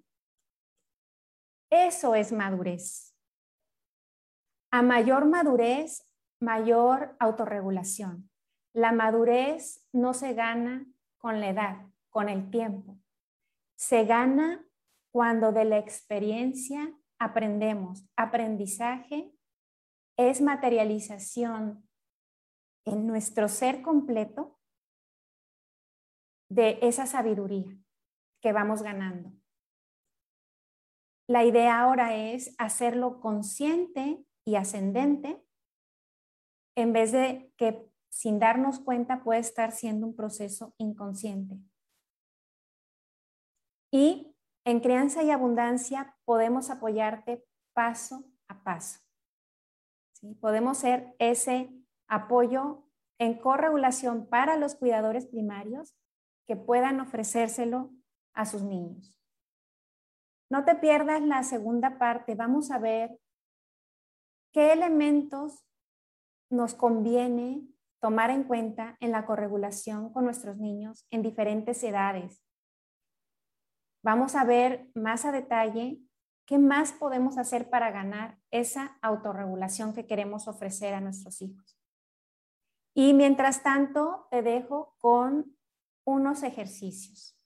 Eso 1.70 2.14
es 2.14 2.32
madurez. 2.32 3.14
A 4.70 4.82
mayor 4.82 5.26
madurez, 5.26 6.06
mayor 6.40 7.16
autorregulación. 7.18 8.30
La 8.74 8.92
madurez 8.92 9.86
no 9.92 10.14
se 10.14 10.34
gana 10.34 10.86
con 11.18 11.40
la 11.40 11.48
edad, 11.48 11.86
con 12.10 12.28
el 12.28 12.50
tiempo. 12.50 12.98
Se 13.76 14.04
gana 14.04 14.64
cuando 15.10 15.52
de 15.52 15.64
la 15.64 15.78
experiencia 15.78 16.92
aprendemos. 17.18 18.04
Aprendizaje 18.16 19.32
es 20.16 20.40
materialización 20.40 21.88
en 22.84 23.06
nuestro 23.06 23.48
ser 23.48 23.82
completo 23.82 24.57
de 26.48 26.78
esa 26.82 27.06
sabiduría 27.06 27.76
que 28.40 28.52
vamos 28.52 28.82
ganando. 28.82 29.32
La 31.28 31.44
idea 31.44 31.80
ahora 31.80 32.16
es 32.16 32.54
hacerlo 32.58 33.20
consciente 33.20 34.24
y 34.46 34.56
ascendente 34.56 35.44
en 36.74 36.92
vez 36.92 37.12
de 37.12 37.52
que 37.56 37.86
sin 38.08 38.38
darnos 38.38 38.80
cuenta 38.80 39.22
puede 39.22 39.40
estar 39.40 39.72
siendo 39.72 40.06
un 40.06 40.16
proceso 40.16 40.74
inconsciente. 40.78 41.58
Y 43.92 44.34
en 44.64 44.80
crianza 44.80 45.22
y 45.22 45.30
abundancia 45.30 46.16
podemos 46.24 46.70
apoyarte 46.70 47.44
paso 47.74 48.24
a 48.48 48.62
paso. 48.62 49.00
Podemos 50.40 50.78
ser 50.78 51.14
ese 51.18 51.70
apoyo 52.08 52.84
en 53.18 53.38
corregulación 53.38 54.26
para 54.26 54.56
los 54.56 54.74
cuidadores 54.74 55.26
primarios 55.26 55.94
que 56.48 56.56
puedan 56.56 56.98
ofrecérselo 56.98 57.92
a 58.32 58.46
sus 58.46 58.62
niños. 58.62 59.20
No 60.50 60.64
te 60.64 60.74
pierdas 60.74 61.20
la 61.20 61.42
segunda 61.42 61.98
parte. 61.98 62.34
Vamos 62.34 62.70
a 62.70 62.78
ver 62.78 63.20
qué 64.52 64.72
elementos 64.72 65.66
nos 66.50 66.74
conviene 66.74 67.68
tomar 68.00 68.30
en 68.30 68.44
cuenta 68.44 68.96
en 69.00 69.12
la 69.12 69.26
corregulación 69.26 70.10
con 70.10 70.24
nuestros 70.24 70.56
niños 70.56 71.06
en 71.10 71.22
diferentes 71.22 71.84
edades. 71.84 72.42
Vamos 74.02 74.34
a 74.34 74.44
ver 74.44 74.88
más 74.94 75.26
a 75.26 75.32
detalle 75.32 76.00
qué 76.46 76.56
más 76.56 76.92
podemos 76.92 77.36
hacer 77.36 77.68
para 77.68 77.90
ganar 77.90 78.38
esa 78.50 78.96
autorregulación 79.02 79.92
que 79.92 80.06
queremos 80.06 80.48
ofrecer 80.48 80.94
a 80.94 81.00
nuestros 81.02 81.42
hijos. 81.42 81.78
Y 82.94 83.12
mientras 83.12 83.62
tanto, 83.62 84.28
te 84.30 84.40
dejo 84.40 84.96
con 84.98 85.57
unos 86.08 86.42
ejercicios. 86.42 87.38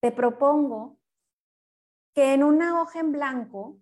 Te 0.00 0.12
propongo 0.12 0.98
que 2.14 2.34
en 2.34 2.42
una 2.42 2.82
hoja 2.82 3.00
en 3.00 3.12
blanco 3.12 3.80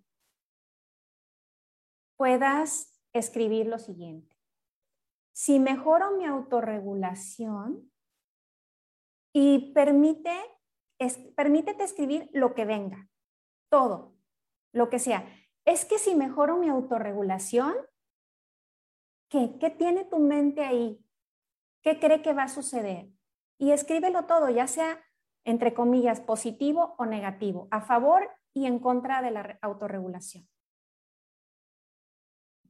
puedas 2.15 2.97
escribir 3.11 3.67
lo 3.67 3.77
siguiente. 3.77 4.37
Si 5.33 5.59
mejoro 5.59 6.11
mi 6.11 6.25
autorregulación 6.25 7.91
y 9.33 9.73
permite, 9.73 10.33
permítete 11.35 11.83
escribir 11.83 12.29
lo 12.33 12.53
que 12.53 12.63
venga, 12.63 13.09
todo, 13.69 14.15
lo 14.71 14.89
que 14.89 14.99
sea. 14.99 15.27
Es 15.65 15.83
que 15.83 15.97
si 15.97 16.15
mejoro 16.15 16.57
mi 16.57 16.69
autorregulación, 16.69 17.75
¿qué? 19.29 19.57
¿Qué 19.59 19.71
tiene 19.71 20.05
tu 20.05 20.19
mente 20.19 20.63
ahí? 20.63 21.03
¿Qué 21.81 21.99
cree 21.99 22.21
que 22.21 22.33
va 22.33 22.43
a 22.43 22.47
suceder? 22.47 23.09
Y 23.61 23.73
escríbelo 23.73 24.25
todo, 24.25 24.49
ya 24.49 24.65
sea 24.65 24.99
entre 25.45 25.75
comillas 25.75 26.19
positivo 26.19 26.95
o 26.97 27.05
negativo, 27.05 27.67
a 27.69 27.81
favor 27.81 28.27
y 28.55 28.65
en 28.65 28.79
contra 28.79 29.21
de 29.21 29.29
la 29.29 29.59
autorregulación. 29.61 30.49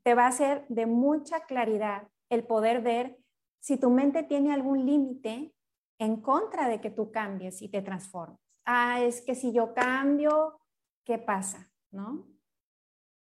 Te 0.04 0.16
va 0.16 0.28
a 0.28 0.32
ser 0.34 0.68
de 0.68 0.86
mucha 0.88 1.46
claridad 1.46 2.10
el 2.30 2.44
poder 2.44 2.82
ver 2.82 3.18
si 3.62 3.78
tu 3.78 3.90
mente 3.90 4.24
tiene 4.24 4.54
algún 4.54 4.86
límite 4.86 5.56
en 5.98 6.22
contra 6.22 6.68
de 6.68 6.82
que 6.82 6.92
tú 6.92 7.10
cambies 7.10 7.62
y 7.62 7.70
te 7.70 7.82
transformes. 7.82 8.40
Ah, 8.66 9.02
es 9.02 9.22
que 9.22 9.34
si 9.34 9.54
yo 9.54 9.74
cambio, 9.74 10.60
¿qué 11.06 11.18
pasa? 11.18 11.72
¿No? 11.92 12.28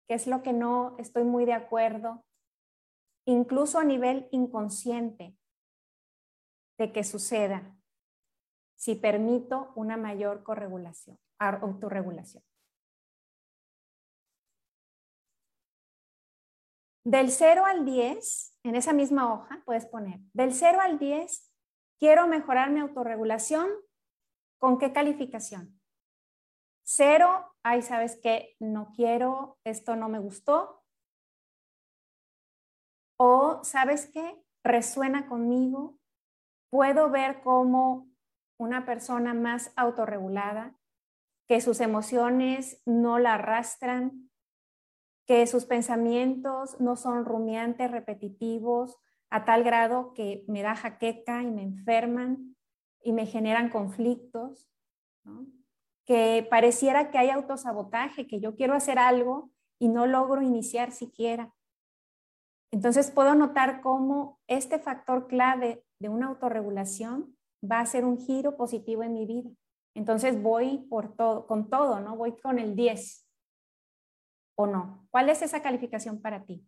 ¿Qué 0.08 0.14
es 0.14 0.26
lo 0.26 0.42
que 0.42 0.52
no 0.52 0.96
estoy 0.98 1.22
muy 1.22 1.44
de 1.44 1.52
acuerdo? 1.52 2.24
Incluso 3.26 3.78
a 3.78 3.84
nivel 3.84 4.28
inconsciente, 4.32 5.36
de 6.80 6.92
que 6.92 7.04
suceda 7.04 7.76
si 8.74 8.94
permito 8.94 9.70
una 9.76 9.98
mayor 9.98 10.42
corregulación, 10.42 11.18
autorregulación. 11.38 12.42
Del 17.04 17.30
0 17.30 17.66
al 17.66 17.84
10, 17.84 18.58
en 18.62 18.76
esa 18.76 18.94
misma 18.94 19.30
hoja 19.30 19.62
puedes 19.66 19.84
poner, 19.84 20.20
del 20.32 20.54
0 20.54 20.78
al 20.80 20.98
10, 20.98 21.52
quiero 21.98 22.26
mejorar 22.26 22.70
mi 22.70 22.80
autorregulación, 22.80 23.68
¿con 24.58 24.78
qué 24.78 24.90
calificación? 24.90 25.78
Cero, 26.82 27.54
ay, 27.62 27.82
sabes 27.82 28.16
que 28.16 28.56
no 28.58 28.90
quiero, 28.96 29.58
esto 29.64 29.96
no 29.96 30.08
me 30.08 30.18
gustó. 30.18 30.82
O, 33.18 33.62
¿sabes 33.64 34.06
qué? 34.06 34.42
Resuena 34.64 35.28
conmigo. 35.28 35.99
Puedo 36.70 37.10
ver 37.10 37.42
cómo 37.42 38.08
una 38.58 38.86
persona 38.86 39.34
más 39.34 39.72
autorregulada, 39.76 40.76
que 41.48 41.60
sus 41.60 41.80
emociones 41.80 42.80
no 42.86 43.18
la 43.18 43.34
arrastran, 43.34 44.30
que 45.26 45.46
sus 45.46 45.64
pensamientos 45.64 46.80
no 46.80 46.96
son 46.96 47.24
rumiantes, 47.24 47.90
repetitivos, 47.90 48.98
a 49.30 49.44
tal 49.44 49.64
grado 49.64 50.12
que 50.12 50.44
me 50.48 50.62
da 50.62 50.74
jaqueca 50.74 51.42
y 51.42 51.50
me 51.50 51.62
enferman 51.62 52.56
y 53.02 53.12
me 53.12 53.26
generan 53.26 53.70
conflictos, 53.70 54.68
que 56.04 56.46
pareciera 56.50 57.10
que 57.10 57.18
hay 57.18 57.30
autosabotaje, 57.30 58.26
que 58.26 58.40
yo 58.40 58.56
quiero 58.56 58.74
hacer 58.74 58.98
algo 58.98 59.50
y 59.78 59.88
no 59.88 60.06
logro 60.06 60.42
iniciar 60.42 60.92
siquiera. 60.92 61.54
Entonces 62.72 63.10
puedo 63.10 63.34
notar 63.34 63.80
cómo 63.80 64.40
este 64.46 64.78
factor 64.78 65.26
clave 65.26 65.84
de 66.00 66.08
una 66.08 66.26
autorregulación 66.26 67.36
va 67.62 67.80
a 67.80 67.86
ser 67.86 68.04
un 68.04 68.18
giro 68.18 68.56
positivo 68.56 69.02
en 69.02 69.12
mi 69.12 69.26
vida. 69.26 69.50
Entonces 69.94 70.40
voy 70.42 70.78
por 70.88 71.14
todo, 71.14 71.46
con 71.46 71.68
todo, 71.68 72.00
¿no? 72.00 72.16
Voy 72.16 72.38
con 72.40 72.58
el 72.58 72.74
10 72.74 73.26
o 74.60 74.66
no? 74.66 75.06
¿Cuál 75.10 75.28
es 75.28 75.42
esa 75.42 75.62
calificación 75.62 76.20
para 76.20 76.44
ti? 76.44 76.66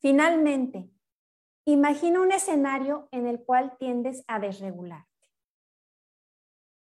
Finalmente, 0.00 0.90
imagina 1.66 2.20
un 2.20 2.32
escenario 2.32 3.08
en 3.10 3.26
el 3.26 3.44
cual 3.44 3.76
tiendes 3.78 4.24
a 4.28 4.38
desregularte. 4.38 5.08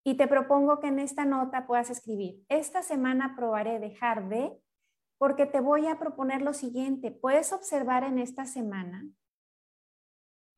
Y 0.04 0.16
te 0.16 0.26
propongo 0.26 0.80
que 0.80 0.88
en 0.88 0.98
esta 0.98 1.24
nota 1.24 1.66
puedas 1.66 1.90
escribir, 1.90 2.42
esta 2.48 2.82
semana 2.82 3.34
probaré 3.36 3.78
dejar 3.78 4.28
de, 4.28 4.58
porque 5.18 5.46
te 5.46 5.60
voy 5.60 5.86
a 5.86 5.98
proponer 5.98 6.40
lo 6.42 6.54
siguiente, 6.54 7.10
puedes 7.10 7.52
observar 7.52 8.04
en 8.04 8.18
esta 8.18 8.46
semana, 8.46 9.06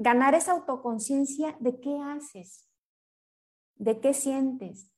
ganar 0.00 0.34
esa 0.34 0.52
autoconciencia 0.52 1.54
de 1.60 1.78
qué 1.78 2.00
haces, 2.00 2.66
de 3.76 4.00
qué 4.00 4.14
sientes, 4.14 4.90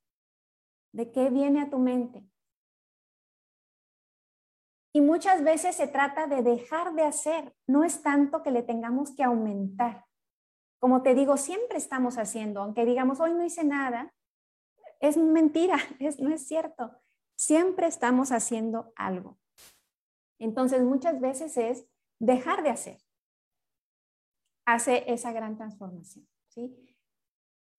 de 0.92 1.10
qué 1.10 1.28
viene 1.28 1.60
a 1.60 1.70
tu 1.70 1.80
mente. 1.80 2.24
Y 4.94 5.00
muchas 5.00 5.42
veces 5.42 5.74
se 5.74 5.88
trata 5.88 6.28
de 6.28 6.42
dejar 6.42 6.94
de 6.94 7.02
hacer, 7.02 7.52
no 7.66 7.82
es 7.82 8.02
tanto 8.02 8.44
que 8.44 8.52
le 8.52 8.62
tengamos 8.62 9.10
que 9.16 9.24
aumentar. 9.24 10.06
Como 10.78 11.02
te 11.02 11.16
digo, 11.16 11.36
siempre 11.36 11.78
estamos 11.78 12.16
haciendo, 12.16 12.62
aunque 12.62 12.84
digamos, 12.84 13.18
hoy 13.18 13.32
no 13.32 13.44
hice 13.44 13.64
nada, 13.64 14.14
es 15.00 15.16
mentira, 15.16 15.78
no 16.20 16.32
es 16.32 16.46
cierto. 16.46 16.92
Siempre 17.34 17.88
estamos 17.88 18.30
haciendo 18.30 18.92
algo. 18.94 19.40
Entonces, 20.38 20.82
muchas 20.82 21.20
veces 21.20 21.56
es 21.56 21.88
dejar 22.20 22.62
de 22.62 22.70
hacer. 22.70 23.01
Hace 24.72 25.04
esa 25.12 25.32
gran 25.32 25.56
transformación. 25.56 26.26
¿sí? 26.48 26.74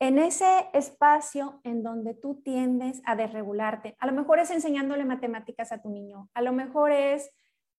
en 0.04 0.20
ese 0.20 0.70
espacio 0.74 1.62
en 1.64 1.82
donde 1.82 2.14
tú 2.14 2.42
tiendes 2.44 3.02
a 3.06 3.16
desregularte, 3.16 3.96
a 4.00 4.06
lo 4.06 4.12
mejor 4.12 4.40
es 4.40 4.52
enseñándole 4.52 5.06
matemáticas 5.06 5.72
a 5.72 5.82
tu 5.82 5.90
niño, 5.90 6.30
a 6.34 6.42
lo 6.42 6.52
mejor 6.52 6.92
es 6.92 7.32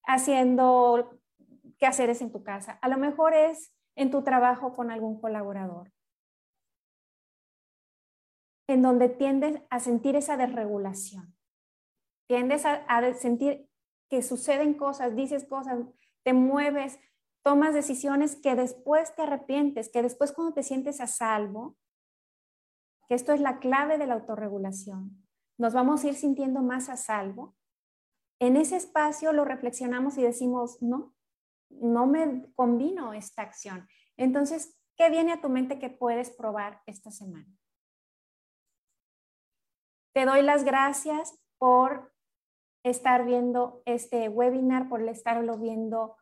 haciendo 0.07 1.19
quehaceres 1.79 2.23
en 2.23 2.33
tu 2.33 2.43
casa, 2.43 2.79
a 2.81 2.89
lo 2.89 2.97
mejor 2.97 3.35
es 3.35 3.75
en 3.95 4.11
tu 4.11 4.23
trabajo 4.23 4.75
con 4.75 4.91
algún 4.91 5.21
colaborador, 5.21 5.93
en 8.69 8.81
donde 8.81 9.11
tiendes 9.11 9.61
a 9.69 9.79
sentir 9.79 10.17
esa 10.17 10.39
desregulación, 10.39 11.37
tiendes 12.27 12.65
a, 12.65 12.87
a 12.87 13.13
sentir 13.13 13.69
que 14.09 14.23
suceden 14.23 14.73
cosas, 14.73 15.15
dices 15.15 15.45
cosas, 15.45 15.79
te 16.23 16.33
mueves, 16.33 16.99
tomas 17.45 17.75
decisiones 17.75 18.37
que 18.37 18.57
después 18.57 19.15
te 19.15 19.23
arrepientes, 19.23 19.91
que 19.91 20.03
después 20.03 20.33
cuando 20.33 20.55
te 20.55 20.63
sientes 20.63 21.01
a 21.01 21.07
salvo, 21.07 21.77
que 23.07 23.15
esto 23.15 23.33
es 23.33 23.41
la 23.41 23.59
clave 23.59 23.99
de 23.99 24.07
la 24.07 24.15
autorregulación. 24.15 25.23
Nos 25.59 25.75
vamos 25.75 26.03
a 26.03 26.09
ir 26.09 26.15
sintiendo 26.15 26.63
más 26.63 26.89
a 26.89 26.97
salvo. 26.97 27.55
En 28.41 28.57
ese 28.57 28.77
espacio 28.77 29.33
lo 29.35 29.45
reflexionamos 29.45 30.17
y 30.17 30.23
decimos, 30.23 30.81
no, 30.81 31.15
no 31.69 32.07
me 32.07 32.51
combino 32.55 33.13
esta 33.13 33.43
acción. 33.43 33.87
Entonces, 34.17 34.81
¿qué 34.97 35.11
viene 35.11 35.33
a 35.33 35.43
tu 35.43 35.51
mente 35.51 35.79
que 35.79 35.91
puedes 35.91 36.31
probar 36.31 36.81
esta 36.87 37.11
semana? 37.11 37.55
Te 40.15 40.25
doy 40.25 40.41
las 40.41 40.65
gracias 40.65 41.39
por 41.59 42.15
estar 42.85 43.27
viendo 43.27 43.83
este 43.85 44.31
webinar, 44.31 44.89
por 44.89 45.03
estarlo 45.03 45.59
viendo 45.59 46.17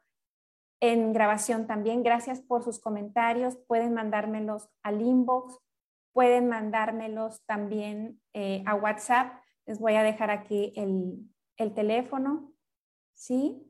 en 0.83 1.13
grabación 1.13 1.67
también. 1.67 2.03
Gracias 2.03 2.43
por 2.43 2.65
sus 2.65 2.81
comentarios. 2.81 3.57
Pueden 3.67 3.95
mandármelos 3.95 4.69
al 4.83 5.01
inbox 5.01 5.59
Pueden 6.13 6.49
mandármelos 6.49 7.43
también 7.47 8.21
eh, 8.35 8.63
a 8.67 8.75
WhatsApp. 8.75 9.33
Les 9.65 9.79
voy 9.79 9.95
a 9.95 10.03
dejar 10.03 10.31
aquí 10.31 10.75
el, 10.77 11.27
el 11.57 11.73
teléfono. 11.73 12.53
¿Sí? 13.15 13.67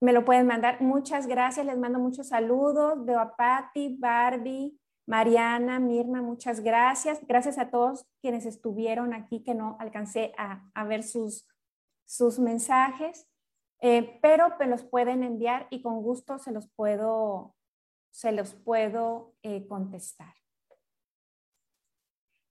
Me 0.00 0.12
lo 0.12 0.24
pueden 0.24 0.46
mandar. 0.46 0.80
Muchas 0.80 1.26
gracias. 1.26 1.66
Les 1.66 1.78
mando 1.78 1.98
muchos 1.98 2.28
saludos. 2.28 3.04
Veo 3.04 3.18
a 3.18 3.34
Patti, 3.34 3.96
Barbie, 3.98 4.78
Mariana, 5.06 5.80
Mirna, 5.80 6.22
muchas 6.22 6.60
gracias. 6.60 7.20
Gracias 7.26 7.58
a 7.58 7.70
todos 7.70 8.06
quienes 8.20 8.46
estuvieron 8.46 9.14
aquí, 9.14 9.42
que 9.42 9.54
no 9.54 9.76
alcancé 9.80 10.32
a, 10.38 10.70
a 10.74 10.84
ver 10.84 11.02
sus, 11.02 11.48
sus 12.06 12.38
mensajes, 12.38 13.26
eh, 13.84 14.20
pero 14.22 14.56
me 14.60 14.66
los 14.66 14.84
pueden 14.84 15.24
enviar 15.24 15.66
y 15.68 15.82
con 15.82 16.02
gusto 16.02 16.38
se 16.38 16.52
los 16.52 16.68
puedo, 16.68 17.56
se 18.12 18.30
los 18.30 18.54
puedo 18.54 19.34
eh, 19.42 19.66
contestar. 19.66 20.32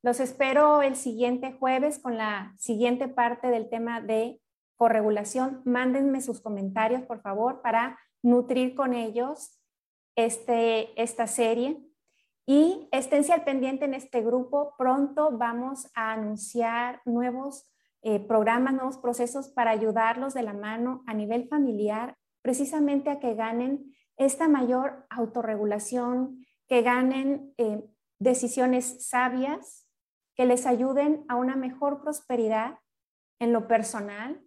Los 0.04 0.20
espero 0.20 0.82
el 0.82 0.98
siguiente 0.98 1.54
jueves 1.54 2.00
con 2.00 2.18
la 2.18 2.54
siguiente 2.58 3.08
parte 3.08 3.48
del 3.48 3.70
tema 3.70 4.02
de 4.02 4.42
corregulación. 4.76 5.62
Mándenme 5.64 6.20
sus 6.20 6.42
comentarios, 6.42 7.04
por 7.04 7.22
favor, 7.22 7.62
para 7.62 7.98
nutrir 8.22 8.76
con 8.76 8.94
ellos 8.94 9.58
este, 10.18 11.02
esta 11.02 11.28
serie. 11.28 11.82
Y 12.46 12.90
esténse 12.92 13.32
al 13.32 13.46
pendiente 13.46 13.86
en 13.86 13.94
este 13.94 14.22
grupo. 14.22 14.74
Pronto 14.78 15.38
vamos 15.38 15.90
a 15.96 16.12
anunciar 16.12 17.02
nuevos 17.06 17.71
eh, 18.04 18.20
programas, 18.20 18.74
nuevos 18.74 18.98
procesos 18.98 19.50
para 19.50 19.72
ayudarlos 19.72 20.34
de 20.34 20.44
la 20.44 20.54
mano 20.54 21.04
a 21.06 21.14
nivel 21.14 21.48
familiar, 21.48 22.18
precisamente 22.42 23.10
a 23.10 23.20
que 23.20 23.36
ganen 23.36 23.94
esta 24.18 24.48
mayor 24.48 25.06
autorregulación, 25.10 26.46
que 26.68 26.82
ganen 26.82 27.54
eh, 27.58 27.84
decisiones 28.20 29.08
sabias 29.08 29.88
que 30.36 30.46
les 30.46 30.66
ayuden 30.66 31.26
a 31.28 31.36
una 31.36 31.56
mejor 31.56 32.02
prosperidad 32.02 32.80
en 33.40 33.54
lo 33.54 33.68
personal, 33.68 34.42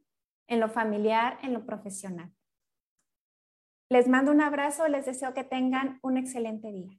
en 0.46 0.60
lo 0.60 0.68
familiar, 0.68 1.38
en 1.42 1.52
lo 1.52 1.66
profesional. 1.66 2.32
Les 3.90 4.08
mando 4.08 4.32
un 4.32 4.40
abrazo, 4.40 4.88
les 4.88 5.06
deseo 5.06 5.34
que 5.34 5.44
tengan 5.44 5.98
un 6.02 6.16
excelente 6.16 6.72
día. 6.72 6.98